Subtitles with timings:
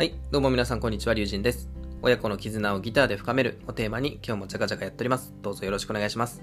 [0.00, 1.68] はい、どうも皆さんこんにちは、りゅうじんです。
[2.00, 5.34] 親子の絆をギターで深めるをテーマに今日もジャカジャカやっております。
[5.42, 6.42] どうぞよろしくお願いします。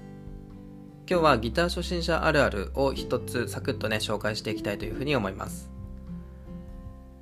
[1.10, 5.72] 今日はギター初心者あるあるを一つサクッとね、紹介していきたいというふうに思います。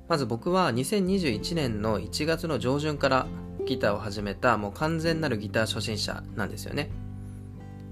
[0.07, 3.25] まず僕は2021年の1月の上旬から
[3.65, 6.91] ギターを始めたもう完全なるギター初心者なんですよね。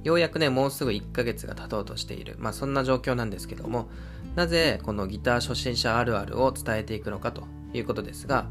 [0.05, 2.35] ようやくね、もうすぐ1ヶ月が経とうとしている。
[2.37, 3.89] まあそんな状況なんですけども、
[4.35, 8.47] なぜこのギター初心者あるあるを伝えていくのかということですが、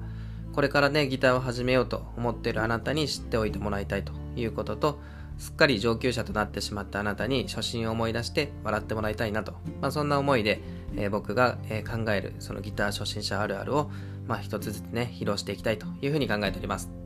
[0.52, 5.00] これからね、ギターを始めようと思っているあなたに知っておいてもらいたいということと、
[5.38, 10.60] すっかり上級者となってしまったあなたに初心を思い出して笑ってもらいたいなと、まあ、そんな思いで、
[10.96, 13.90] えー、僕が、えー、考えるそのギター初心者あるあるを、
[14.26, 17.03] まあ、一つずつね、披露していきたいというふうに考えております。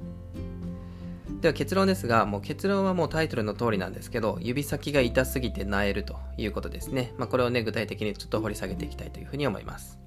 [1.41, 7.15] では結論ですが、もう結論はもうタイトルの通りなんですけど、指先が痛すぎて萎えるということですね。
[7.17, 9.99] まあ、これをね、具体的にちょっと掘り下げていきたいというふうに思います。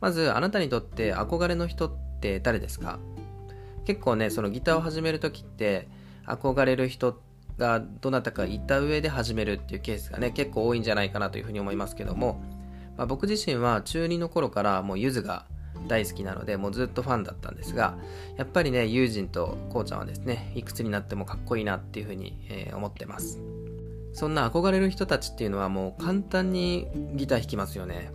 [0.00, 2.98] まずあなたにとって憧れの人って誰ですか？
[3.84, 5.88] 結構ねそのギターを始める時って
[6.26, 7.20] 憧れる人
[7.56, 12.42] がどなたかいた上で始めるっていうケースがね結構多いんじゃないかなというふうに思いますけども、
[12.96, 15.46] まあ、僕自身は中2の頃からもうゆずが
[15.88, 17.96] 大好きなのでもうずっとファンだったんですが
[18.36, 23.40] やっぱりね友人とこうちゃんはですねいくつになってもかっこいいなっていうふうに、えー、思ってます。
[24.14, 28.12] そんな憧れる人たちっていうのはもう簡単にギター弾きますよね。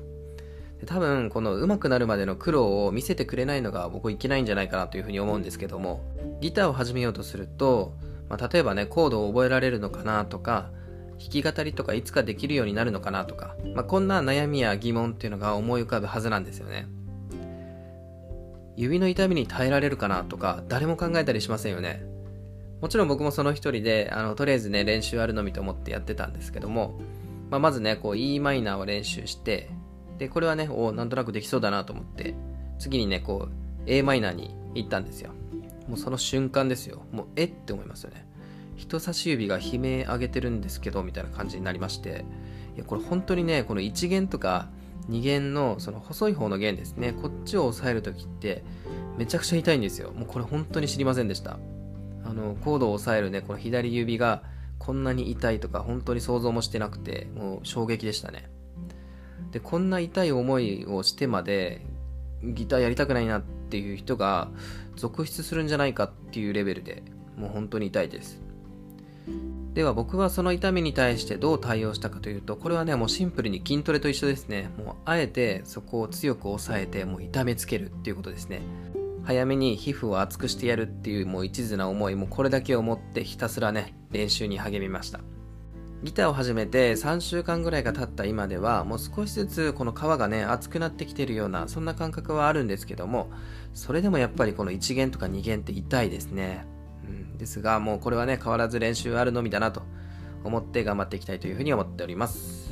[0.85, 6.01] 多分この上手くなるまでの苦労を見せてくれないのが僕いけないんじゃないかなというふうに思うんですけども
[6.39, 7.93] ギターを始めようとすると、
[8.29, 10.69] まあ、例えばねコードを覚えられるのかなとか
[11.19, 16.87] 弾き語りとかいつかできるようになるのかなとか、まあ、こんな悩みや疑問っていうのが思い浮かぶはずなんですよね。
[18.77, 22.03] 指の痛みに耐えられるかなとか誰も考えたりしませんよね
[22.79, 26.99] もちろん僕もその一人であのとりあえずね練習あるのみと思ってやってたんですけども、
[27.49, 29.69] まあ、まずねこう e マイナーを練習して
[30.17, 32.33] で、これはね、おなんとなくできそうだなと思って、
[32.79, 35.31] 次にね、こう、a マイナーに行ったんですよ。
[35.87, 37.03] もうその瞬間ですよ。
[37.11, 37.45] もう、え？
[37.45, 38.25] って思いますよね。
[38.75, 42.25] 人差し指が悲鳴上げてるんですけど、みたいな感じになりまして、
[42.75, 44.69] いや、これ本当にね、この1弦とか
[45.09, 48.63] 2弦のその細い方の弦ですね、こっちを押さえるときって、
[49.17, 50.11] めちゃくちゃ痛いんですよ。
[50.11, 51.59] もうこれ本当に知りませんでした。
[52.23, 54.43] あの、コードを押さえるね、この左指が
[54.77, 58.49] こんなに痛いとか、本当に想像もしてなくて、もう衝撃でしたね。
[59.51, 61.81] でこんな痛い思いをしてまで
[62.43, 64.49] ギターやりたくないなっていう人が
[64.95, 67.03] 続出するんじゃないかっていうレベルで
[67.35, 68.41] もう本当に痛いです
[69.77, 74.71] では僕はその痛みに対してどう対応したかというとこれはねもうシンプルに筋トレと一緒ですね。
[74.75, 78.61] もうあえてそこを強く押さえてもう痛めつけるっていうことですね。
[79.23, 85.19] 早めに皮膚を厚くしてやるっていうもう一途な思いもこれだけを持ってひたすらね練習に励みました。
[86.01, 93.29] ギターを始めて3週間ぐらいが経った今ではもう少しずつこの皮がね厚くなってきてるようなそんな感覚はあるんですけども
[93.75, 96.65] それでもやっぱりこの1弦とか2弦って痛いですね、
[97.37, 99.83] ですがもうこれはね変わらず練習あるのみだなと
[100.43, 102.71] 思って頑張っていきたいというふうに思っております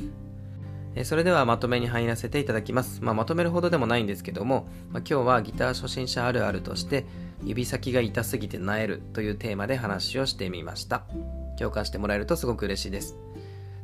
[1.04, 3.02] それではまとめに入らせていただきます。
[3.02, 7.04] まあ、まとめるほどでもないんですけども、まあ、今日はギター初心者あるあるとして
[7.44, 11.04] 指先が痛すぎて萎えるというテーマで話をしてみました。
[11.58, 13.16] 共感してもらえるとすごく嬉しいです。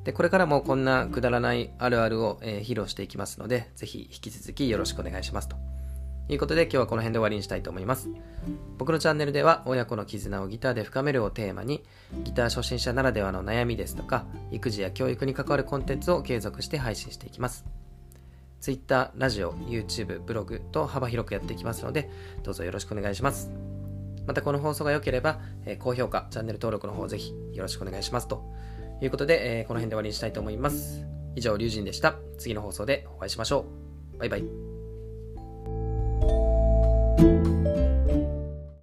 [0.04, 5.72] で、これからもこんなくだらないあるあるを、えー、披露していきますので、ぜひ引き続きよろしくお願いしますと。
[6.28, 8.09] いうことで今日はこの辺で終わりにしたいと思います。
[8.78, 11.84] 僕のチャンネルでは親子の絆をギターで深めるをテーマに
[12.25, 17.65] ギター初心者ならではの悩みですとか育児や教育に関わるコンテンツを継続して配信していきます。
[18.60, 22.10] Twitter、ラジオ、YouTube、ブログと幅広くやっていきますので
[22.44, 23.50] どうぞよろしくお願いします。
[24.27, 28.44] またこの放送が良ければ、え、高評価、チャンネル登録の方ぜひよろしくお願いしますと
[29.00, 31.04] いうことで、え、この辺で終わりにしたいと思います。
[31.34, 32.16] 以上、龍神でした。
[32.39, 33.66] 次の放送でお会いしましょ
[34.15, 34.19] う。
[34.19, 34.61] バイバイ。